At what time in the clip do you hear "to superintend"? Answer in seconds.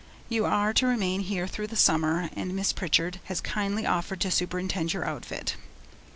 4.21-4.93